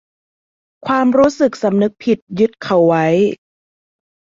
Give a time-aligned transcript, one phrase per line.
[0.87, 3.05] ความรู้สึกสำนึกผิดยึดเขาไว้